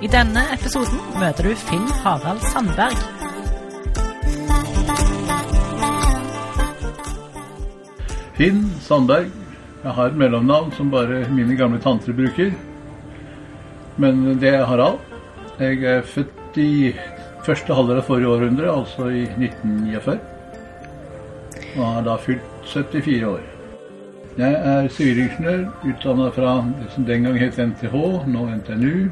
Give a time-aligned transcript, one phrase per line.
[0.00, 2.96] I denne episoden møter du Finn Harald Sandberg.
[8.38, 9.28] Finn Sandberg.
[9.82, 12.56] Jeg har et mellomnavn som bare mine gamle tanter bruker.
[14.00, 15.04] Men det er Harald.
[15.60, 16.72] Jeg er født i
[17.44, 20.18] første halvdel av forrige århundre, altså i 1949.
[21.76, 23.40] Og har da fylt 74 år.
[24.40, 29.10] Jeg er sivilingeniør, utdanna fra det som den gang het NTH, nå NTNU,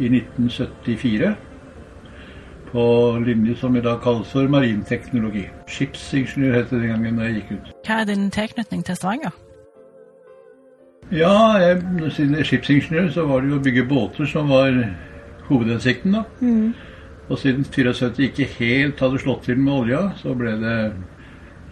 [0.00, 1.34] i 1974
[2.70, 2.82] på
[3.26, 5.48] linje som i dag kalles for marinteknologi.
[5.66, 7.72] Skipsingeniør het det den gangen da jeg gikk ut.
[7.86, 9.34] Hva er din tilknytning til Stavanger?
[11.10, 11.82] Ja, jeg,
[12.14, 14.70] siden jeg er skipsingeniør, så var det jo å bygge båter som var
[15.48, 16.22] hovedhensikten, da.
[17.28, 20.78] Og siden 74 ikke helt hadde slått til med olja, så ble det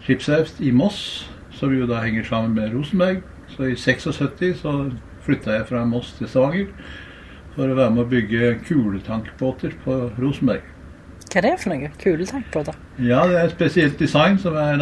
[0.03, 3.23] skipsverft i Moss, som jo da henger sammen med Rosenberg.
[3.55, 4.91] Så i 76 så
[5.23, 6.67] flytta jeg fra Moss til Stavanger
[7.59, 10.63] for å være med å bygge kuletankbåter på Rosenberg.
[11.29, 11.89] Hva er det for noe?
[11.99, 12.77] Kuletankbåter?
[13.03, 14.79] Ja, det er et spesielt design som er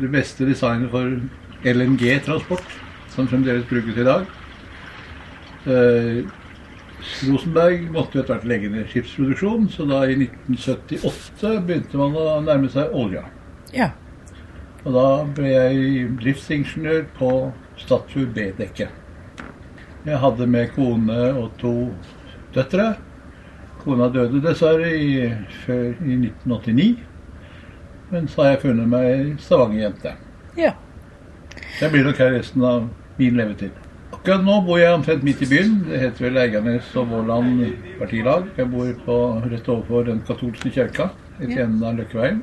[0.00, 1.18] det beste designet for
[1.68, 2.72] LNG-transport,
[3.12, 4.24] som fremdeles brukes i dag.
[5.68, 6.24] Eh,
[7.28, 12.26] Rosenberg måtte jo etter hvert legge ned skipsproduksjon, så da i 1978 begynte man å
[12.48, 13.26] nærme seg olja.
[13.76, 13.92] Ja.
[14.84, 17.32] Og da ble jeg driftsingeniør på
[17.84, 19.03] Statfjord B-dekket.
[20.04, 21.72] Jeg hadde med kone og to
[22.54, 22.90] døtre.
[23.84, 25.28] Kona døde dessverre i,
[25.64, 26.98] før, i 1989.
[28.12, 30.16] Men så har jeg funnet meg Stavanger-jente.
[30.60, 30.72] ja.
[31.80, 32.84] Jeg blir nok her resten av
[33.18, 33.70] min levetid.
[34.14, 35.72] Akkurat nå bor jeg omtrent midt i byen.
[35.88, 37.64] Det heter vel Eiganes og Våland
[37.98, 38.46] partilag.
[38.58, 39.16] Jeg bor på,
[39.50, 41.08] rett overfor den katolske kirka,
[41.40, 41.64] i Ja.
[41.64, 42.42] enden av Løkkeveien.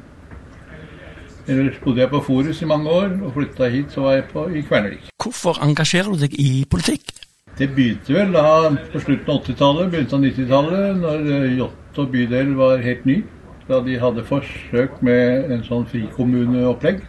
[1.47, 4.45] Ellers bodde jeg på Forus i mange år, og flytta hit så var jeg på,
[4.55, 5.09] i Kvernevik.
[5.23, 7.11] Hvorfor engasjerer du deg i politikk?
[7.59, 12.53] Det begynte vel da på slutten av 80-tallet, begynnelsen av 90-tallet, når eh, Jåttå bydel
[12.57, 13.17] var helt ny.
[13.67, 17.03] Da de hadde forsøk med en sånn frikommuneopplegg.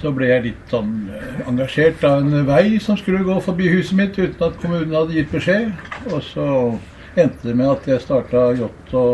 [0.00, 3.96] Så ble jeg litt sånn eh, engasjert av en vei som skulle gå forbi huset
[3.98, 5.70] mitt uten at kommunen hadde gitt beskjed.
[6.10, 6.48] Og så
[7.14, 9.04] endte det med at jeg starta Jåttå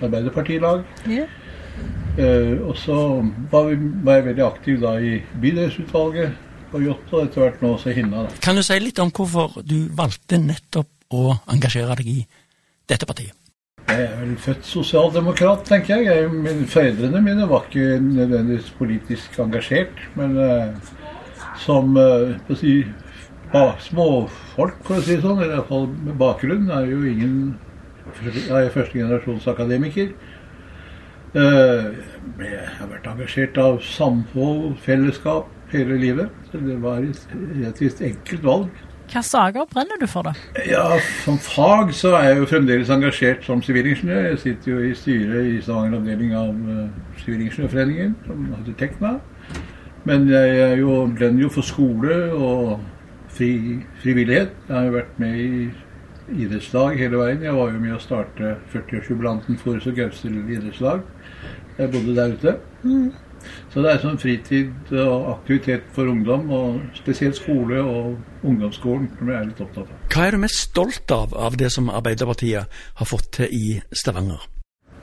[0.00, 0.84] Arbeiderpartilag.
[1.04, 1.28] Yeah.
[2.14, 2.96] Uh, og så
[3.50, 3.76] var, vi,
[4.06, 6.36] var jeg veldig aktiv da i bydelsutvalget
[6.74, 8.42] på Jåttå, etter hvert nå så hinner det.
[8.42, 12.18] Kan du si litt om hvorfor du valgte nettopp å engasjere deg i
[12.90, 13.36] dette partiet?
[13.84, 16.06] Jeg er vel født sosialdemokrat, tenker jeg.
[16.08, 20.00] jeg mine foreldrene mine var ikke nødvendigvis politisk engasjert.
[20.18, 20.94] Men eh,
[21.62, 22.78] som eh, si,
[23.86, 27.36] småfolk, for å si det sånn, eller iallfall med bakgrunn, er jo ingen
[28.24, 30.10] Jeg er første generasjons akademiker.
[31.34, 31.86] Eh,
[32.40, 35.48] jeg har vært engasjert av samhold, fellesskap,
[35.78, 36.42] hele livet.
[36.50, 38.82] Så det var et relativt enkelt valg.
[39.04, 40.32] Hvilke saker brenner du for, da?
[40.66, 44.30] Ja, som fag så er jeg jo fremdeles engasjert som sivilingeniør.
[44.30, 46.88] Jeg sitter jo i styret i Stavanger avdeling av uh,
[47.20, 49.12] Sivilingeniørforeningen, som heter Tekna.
[50.08, 52.80] Men jeg er jo, brenner jo for skole og
[53.28, 54.56] fri, frivillighet.
[54.68, 55.68] Jeg har jo vært med i
[56.44, 57.44] idrettslag hele veien.
[57.44, 61.04] Jeg var jo med å starte 40-årsjubilanten for og Gausdal idrettslag.
[61.78, 62.56] Jeg bodde der ute.
[63.72, 69.30] Så det er sånn fritid og aktivitet for ungdom, og spesielt skole og ungdomsskolen, som
[69.30, 70.02] jeg er litt opptatt av.
[70.14, 74.46] Hva er du mest stolt av av det som Arbeiderpartiet har fått til i Stavanger?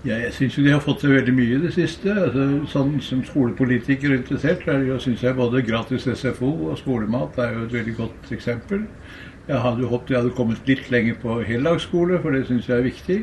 [0.01, 2.09] Ja, jeg syns jo de har fått til veldig mye i det siste.
[2.09, 7.37] Altså, sånn Som skolepolitiker og interessert er jo, synes jeg både gratis SFO og skolemat
[7.37, 8.87] er jo et veldig godt eksempel.
[9.47, 12.79] Jeg hadde jo håpet jeg hadde kommet litt lenger på heldagsskole, for det syns jeg
[12.79, 13.19] er viktig.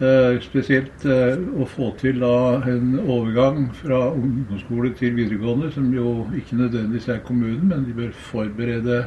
[0.00, 6.24] Eh, spesielt eh, å få til da en overgang fra ungdomsskole til videregående, som jo
[6.38, 9.02] ikke nødvendigvis er kommunen, men de bør forberede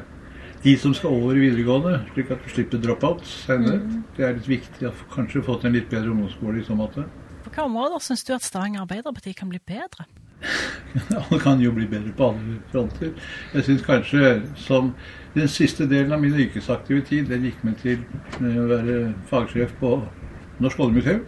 [0.61, 3.81] de som skal over i videregående, slik at du slipper drop-outs senere.
[4.13, 7.07] Det er litt viktig å kanskje få til en litt bedre ungdomsskole i så måte.
[7.41, 10.05] På hvilke områder syns du at Stavanger Arbeiderparti kan bli bedre?
[11.23, 13.15] Alle kan jo bli bedre på alle fronter.
[13.55, 14.93] Jeg syns kanskje som
[15.33, 18.03] den siste delen av min yrkesaktive tid, den gikk med til
[18.43, 18.97] eh, å være
[19.31, 19.95] fagsjef på
[20.59, 21.23] Norsk Oljemuseum.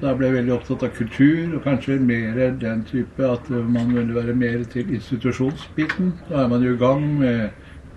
[0.00, 4.16] Da ble jeg veldig opptatt av kultur, og kanskje mer den type at man ville
[4.16, 6.14] være mer til institusjonsbiten.
[6.30, 7.50] Da er man jo i gang med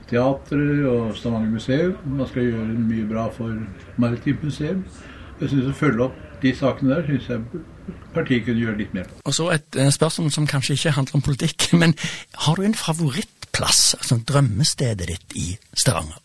[0.09, 1.95] teatret og Stavanger museum.
[2.05, 3.55] Man skal gjøre mye bra for
[3.97, 4.83] Maritimt museum.
[5.39, 7.63] Jeg synes Å følge opp de sakene der syns jeg
[8.13, 9.07] partiet kunne gjøre litt mer.
[9.23, 11.95] Og så et eh, spørsmål som kanskje ikke handler om politikk, men
[12.45, 16.19] har du en favorittplass, altså drømmestedet ditt i Stavanger?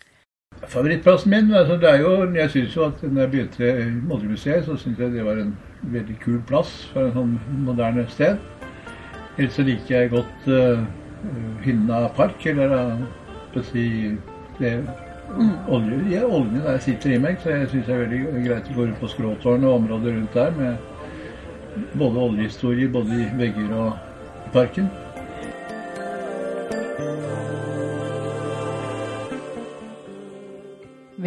[0.68, 4.64] Favorittplassen min altså det er jo, Jeg syns jo at når jeg begynte i Moldemuseet,
[4.64, 8.36] så syntes jeg det var en veldig kul plass for en sånn moderne sted.
[9.38, 10.82] Ellers så liker jeg godt uh,
[11.64, 13.86] Hinna park, eller uh, si
[14.58, 14.74] det,
[15.38, 15.54] mm.
[15.72, 18.76] olje, ja, oljen der sitter i meg, så jeg syns det er veldig greit å
[18.76, 24.52] gå rundt på Skråtårnet og området rundt der med både oljehistorie både i vegger og
[24.52, 24.90] parken.